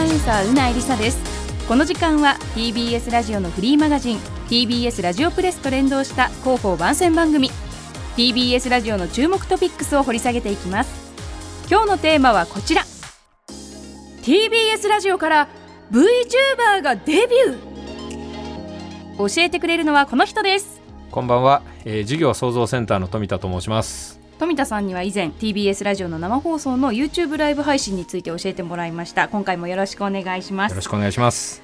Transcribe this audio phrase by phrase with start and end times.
[0.00, 1.18] ナウンサーうなえりさです。
[1.68, 4.18] この時間は TBS ラジオのフリーマガジン
[4.48, 7.50] TBS ラジオプレスと連動した広報番宣番組
[8.16, 11.12] TBS ラジオの注目トピックスを掘り下げていきます。
[11.68, 12.82] 今日のテーマはこちら。
[14.22, 15.48] TBS ラジオから
[15.92, 19.34] VTuber がデビュー。
[19.36, 20.80] 教えてくれるのはこの人です。
[21.10, 24.19] こんばんは、えー、授業創造センターの富田と申します。
[24.40, 29.28] 富田さんには以前 TBS ラジオの生放送の YouTube ライブ配信について教えてもらいました。
[29.28, 30.72] 今回もよろしくお願いします。
[30.72, 31.60] よろしくお願いします。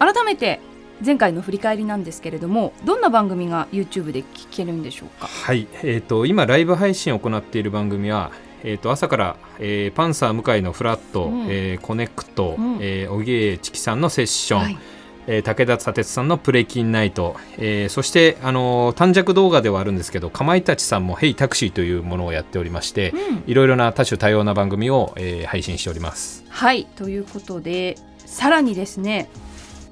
[0.00, 0.58] 改めて
[1.04, 5.28] 前回の振り返りなんですけれどもどんな番組が YouTube で聞けるんでしょうか？
[5.28, 8.32] はい、えっ、と今ライブ配信を行っている番組は。
[8.64, 11.46] えー、と朝から、えーパンサー向井のフラット、うん。
[11.48, 12.78] えーコネクト、うん。
[12.80, 14.78] えー、小木江チキさんのセッション、はい
[15.26, 23.44] えー武田砂鉄さんのプレキンナイト、えーそして、あのー短尺動画ではあるんですけどかまいたちさんも「ヘイタクシー」というものをやっておりまして、うん。
[23.46, 26.44] いろいろな多種多様な番組を、えー配信しております。
[26.48, 29.28] はいということでさらにですね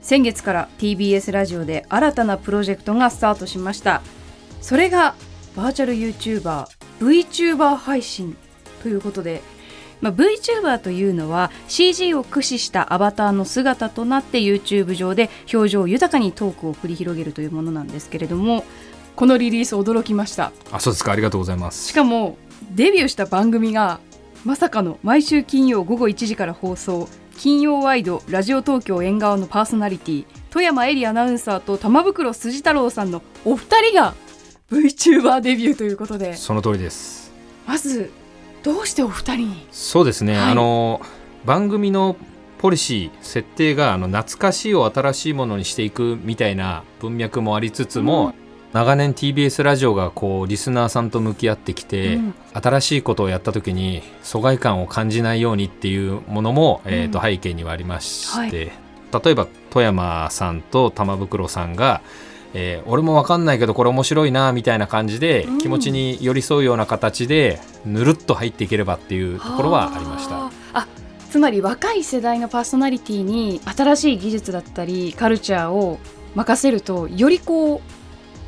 [0.01, 4.03] 先月から TBS ラジオで新たなプロジェクトがスタートしました。
[4.61, 5.15] それが
[5.57, 8.37] バーチャル YouTuberVTuber 配信
[8.83, 9.41] ということで、
[10.05, 18.67] まあ、VTuber というのは CG を駆使したアバターの姿となって YouTube 上で表情豊かにトークを繰り広げるというものなんですけれども
[19.17, 21.89] このリリース驚きましたあそうですかありがとうございます。
[21.89, 22.37] しかも
[22.71, 23.99] デビューした番組が
[24.45, 27.09] まさかの毎週金曜午後1時から放送
[27.39, 34.13] 金曜ワイドラジオ東京縁側のパーソナリティ富山エリアナウンサーと玉袋筋太郎さんのお二人が
[34.71, 37.33] VTuber デビューということでその通りです。
[37.67, 38.11] まず
[38.65, 39.67] どうしてお二人に？
[39.71, 40.53] そうですね、はい。
[40.53, 41.03] あの
[41.45, 42.17] 番組の
[42.57, 48.35] ポリシー設定があの懐かしいを新しいものにしていくみたいな文脈もありつつも、うん。
[48.73, 52.35] 長年 TBS ラジオがこうリスナーさんと向き合ってきて、うん。
[52.55, 58.73] 新しいことをやった時に疎外感を感じないようにっていうものも、えー、と背景にはありまして、
[59.13, 62.01] 例えば富山さんと玉袋さんが
[62.55, 70.35] えー俺も分かんないけどこれ面白いなみたいな感じで、うん気持ちに寄り添うような形でぬるっと入っていければっていうところはありました。
[70.35, 70.87] はああ
[71.31, 75.99] つまり若い世代のパーソナリティに新しい技術だったりカルチャーを
[76.37, 77.81] 任せるとよりこう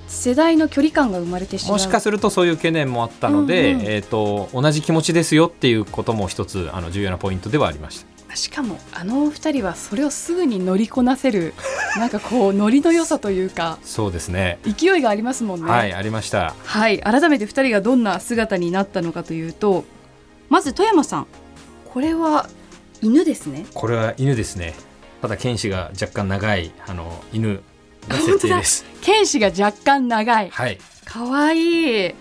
[0.06, 8.15] 世代の距離感が生まれてしまうもしかするとそういう懸念もあったので、うんうんえー、と同じ気持ちですよっていうことも一つあの重要なポイントではありました。
[8.34, 11.54] しかもあのお二人はそれをすぐに乗りこなせる
[11.96, 14.58] なんかこうノリの良さというかそうですね。
[14.64, 15.70] 勢いがありますもんね。
[15.70, 16.54] はい、ありました。
[16.64, 19.84] はい改めて二人がどんな姿になったのかというと
[20.48, 21.26] まず富山さん
[21.92, 22.48] これは
[23.00, 23.66] 犬ですね。
[23.72, 24.74] これは犬ですね。
[25.22, 27.62] ただ剣士が若干長いあの犬
[28.08, 28.84] の設定です。
[29.00, 32.14] 剣士が若干長いはい、かわいい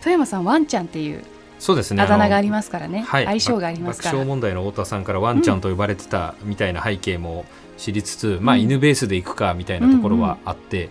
[0.00, 1.24] 富山さんワンちゃんっていう
[1.64, 2.02] そうですね。
[2.02, 2.50] あだ名がありす。
[2.50, 4.12] ますからね、はい、相性がありますから。
[4.12, 7.46] 爆笑問題の太田さんからワンちゃんと呼ばれてたみたいな背景も
[7.78, 10.90] 知りつつ、まあうん犬ベースでいくかみたいなところはあって、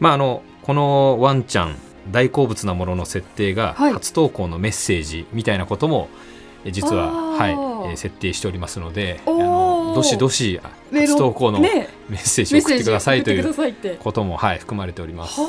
[0.00, 1.76] まああのこのワンちゃん
[2.10, 3.92] 大好物なものの設定がはい。
[3.92, 6.08] 初投稿のメッセージみたいなことも、
[6.64, 10.60] え実ははい、えー設定しておりますので、あのどしどし
[10.92, 13.54] 初投稿のメねッセージを送ってくださいという
[13.98, 15.40] こともはい含まれております。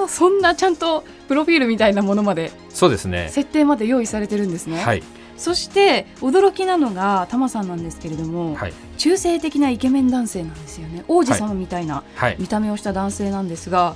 [0.00, 3.28] はあそんなちゃんとプロフィールみたいなものまでそうですね。
[3.30, 5.02] 設定まで用意されてるんですね、はい。
[5.36, 8.72] そして驚きなのがタマさんなんですけれども、はい。
[8.98, 11.04] 中性的なイケメン男性なんですよね。
[11.08, 12.36] 王子様みたいなはい。
[12.38, 13.94] 見た目をした男性なんですが、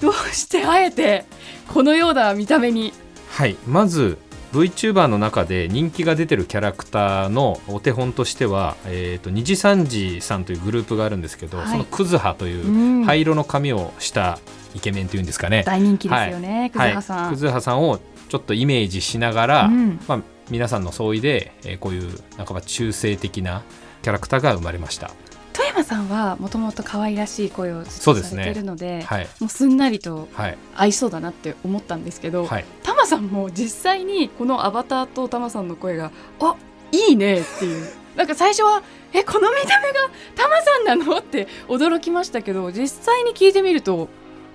[0.00, 1.24] どうしてあえて
[1.68, 2.92] このような見た目に？
[3.30, 4.18] はい、まず
[4.52, 11.68] VTuber の中で人気が出てるキャラクターのお手本としては、えー、と二次三次さんというグループがあるんですけど、はい。
[11.68, 13.04] そのクズハといううん。
[13.04, 14.38] 灰色の髪をした
[14.76, 20.00] イケメンというんですかね、大人気ですよね、クズハさん、はい、さんをちょっとイメージしながら、うん。
[20.08, 20.20] まあ、
[20.50, 23.62] 皆さんの相違で、えーこういう半ば中性的な
[24.02, 25.10] キャラクターが生まれました。
[25.52, 29.28] 富山さんはもともと可愛らしい声をずっとされているのではい。
[29.40, 30.58] もうすんなりとはい。
[30.76, 32.64] 合いそうだなって思ったんですけど、はい。
[32.82, 36.56] タママさんも実際にこのアバターとタマさんの声があ
[36.92, 37.88] いいねっていう。
[38.16, 38.82] なんか最初は
[39.12, 41.18] えこの見た目がタマさんなの？
[41.18, 44.08] って驚きましたけど実際に聞いてみると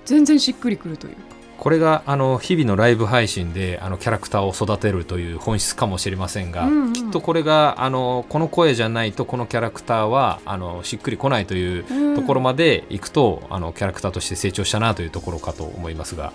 [0.06, 1.22] 全然しっくりくるというか。
[1.58, 6.94] これがあの日々のライブ配信であのキャラクターを育てるという本質かもしれませんが、うんうん。
[6.94, 12.16] きっとこれがあのこの声じゃないとこのキャラクターはあのしっくりこないといううん。
[12.16, 16.34] ところまでいくと、あのキャラクターとして成長したなというところかと思いますが。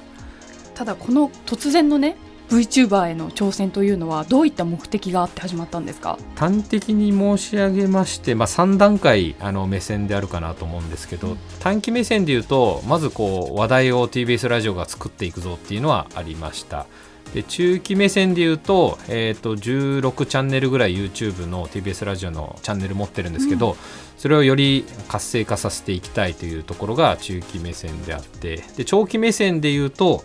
[0.74, 2.16] ただこの突然のね
[2.48, 6.19] VTuber への挑戦というのはどういった目的があって始まったんですか？
[6.37, 11.38] 端的に申し上げまして、まあ、3段階あの目線であるかなと思うんですけど、うん。
[11.60, 16.87] 短期目線で言うとまずこう話題を TBS ラジオが作っていくぞっていうのはありました。
[17.34, 23.76] で中期目線で言うと,、えー、と16チャンネルぐらい YouTube の TBS ラジオのチャンネル持ってるんですけど、
[24.16, 30.25] それをより活性化させていきたいというところが中期目線であってで長期目線で言うと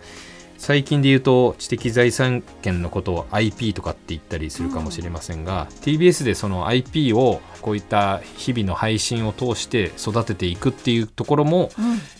[0.61, 11.71] 最近で言うと知的財産権のことを IP とかって言ったりするかもしれませんが、TBS でその IP をこういった日々の配信を通して育てていくっていうところも、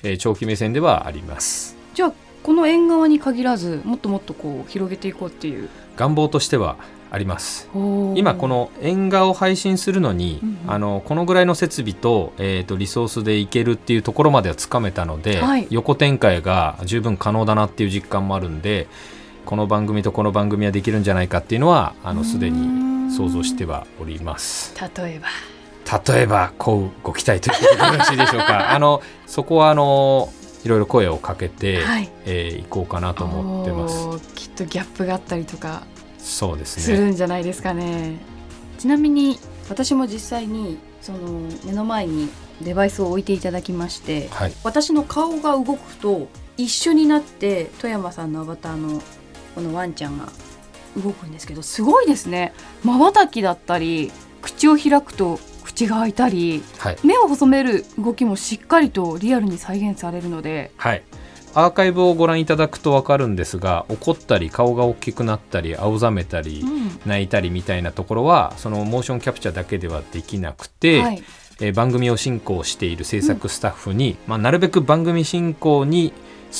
[0.01, 1.77] えー長期目線ではあります。
[1.93, 5.69] じゃあこの縁側に限らずもっともっとこう広げていこうっていう。
[5.95, 6.77] 願望としては
[7.11, 7.69] あります。
[8.15, 10.71] 今この縁側を配信するのに、うんうん。
[10.71, 15.67] あのこのぐらいの設備と,、えー、とリソースでいけるっていうところまではつかめたので、はい。
[15.69, 18.87] 横展開が十分可能だなっていう実感もあるんで
[19.45, 24.73] この番組とこの番組はできるんじゃないかっていうのはあのすでに想像してはおります。
[24.95, 25.27] 例えば。
[26.13, 28.71] 例えばこうご期待ということでよろしいでしょうか。
[28.73, 30.31] あのそこはあの
[30.63, 32.09] いろいろ声をかけて、はい。
[32.25, 34.33] えー行こうかなと思ってます。
[34.33, 35.83] きっとギャップがあったりとか
[36.21, 38.17] そうですすねるんじゃないですかね。
[38.77, 39.39] ちなみに
[39.69, 41.17] 私も実際にその
[41.65, 42.29] 目の前に
[42.61, 44.53] デバイスを置いていただきましてはい。
[44.63, 46.27] 私の顔が動くと
[46.57, 49.01] 一緒になって富山さんのアバターの
[49.55, 50.29] このワンちゃんが
[50.95, 52.53] 動くんですけどすごいですね。
[52.83, 56.97] まばたきだったり口を開くと口が開いたりはい。
[57.03, 61.03] 目を細める動きもしっかりとリアルに再現されるのではい、
[61.53, 66.81] アーカイブをご覧いただくと分かるんですが怒ったり顔が大きくなったり青ざめたり、うん。
[67.05, 71.23] 泣いたりみたいなところはそのモーションキャプチャーだけではできなくて、はい、
[71.59, 76.13] えー番組を進行している制作スタッフに、まあ、なるべく番組進行に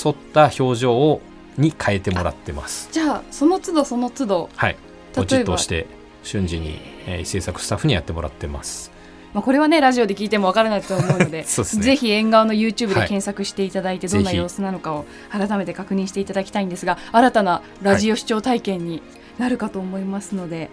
[0.06, 1.22] 沿った表情を
[1.58, 2.90] に変えてもらってます。
[2.92, 4.78] じゃあその都度その都度はい、
[5.14, 5.86] ポチッと押して
[6.24, 8.92] 瞬時に、えー制作スタッフにやってもらってます。
[9.34, 11.84] まあ、これはねラジオで聞いてもわからないと思うので そうね。
[11.84, 13.08] ぜひ縁側の YouTube ではい。
[13.08, 19.02] 検索していただいてぜひどんな様子なのかを改めて確認していただきたいんですが新たなラジオ視聴体験に
[19.38, 20.70] なるかと思いますので、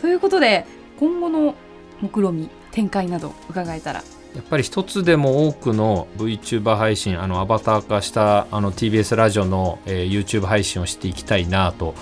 [0.00, 0.66] ということで
[0.98, 1.54] 今後の
[2.00, 4.02] 目論み展開など伺えたら。
[4.34, 11.94] やっぱり一つでも多くの VTuber 配信あのアバター化したあの TBS ラジオの、えー YouTube 配信をしていきたいなと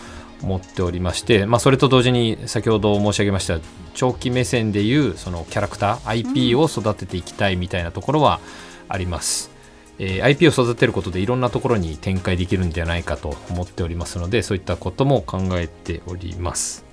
[0.43, 3.59] 思っておりまして、まあ、それと同時に先ほど申し上げました
[3.95, 8.41] 長期目線でいうそのキャラクター IP を育てていきたいみたいなところは
[8.89, 9.51] あります。
[9.99, 16.87] えー IP を育てることでいろんなところに展開できるんじゃないかと思っておりますのでそういったことも考えております。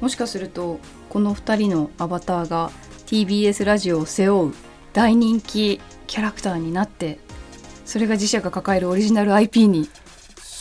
[0.00, 0.78] もしかすると
[1.08, 2.70] この2人のアバターが
[3.06, 4.54] TBS ラジオを背負う
[4.92, 7.18] 大人気キャラクターになって
[7.84, 9.88] それが自社が抱えるオリジナル IP に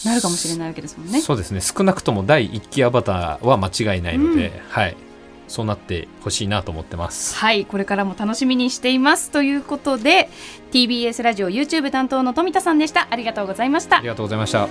[0.06, 1.22] なるかもしれないわけですもんね。
[1.22, 1.62] そうですね。
[1.62, 4.98] 少なくとも第1期アバターは間違いないので、はい、
[5.48, 7.36] そうなってほしいなと思ってます。
[7.36, 7.66] はい。
[7.66, 9.32] これからも楽しみにしています。
[9.32, 10.30] ということで
[10.72, 13.08] TBS ラジオ YouTube 担当の富田さんでした。
[13.10, 13.98] ありがとうございました。
[13.98, 14.68] ありがとうございました。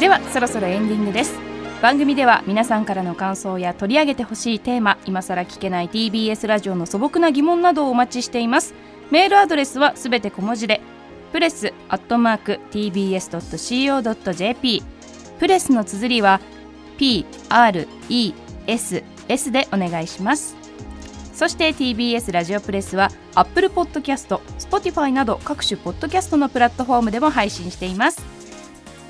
[0.00, 1.52] ではそろそろエンディングです。
[1.82, 8.72] 番組では皆さんからの感想や取り上げてほしいテーマ今さら聞けない TBS ラジオの素朴な疑問などをお待ちしています。
[9.10, 10.80] メールアドレスはすべて小文字で
[11.32, 14.82] プレスアットマーク TBS.CO.JP
[15.38, 16.40] プレスの綴りは
[16.98, 18.34] PRESS
[19.50, 20.54] でお願いします。
[21.32, 28.22] そして TBS ラジオプレスは Apple Podcast、Spotify など各種ポッドキャストのプラットフォームでも配信しています。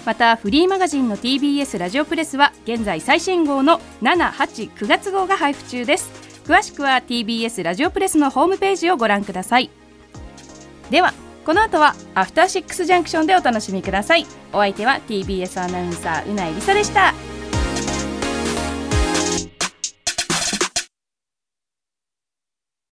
[0.07, 6.11] またフリーマガジンの TBS ラジオプレスは現在最新号の789月号が配布中です。
[6.45, 9.71] 詳しくは TBS ラジオプレスのホームページをご覧ください。
[10.91, 11.13] では
[11.45, 14.27] この後はアフターシックスジャンクションでお楽しみください。
[14.53, 17.12] お相手は TBS アナウンサーうないりさでした。